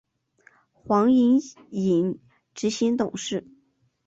[0.73, 1.39] 黄影
[1.69, 2.19] 影
[2.55, 3.45] 执行董事。